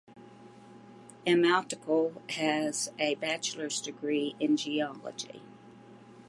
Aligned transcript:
Elmoutaoikil 1.27 2.31
has 2.31 2.91
a 2.97 3.13
Bachelor's 3.13 3.79
degree 3.79 4.35
in 4.39 4.57
geology. 4.57 5.43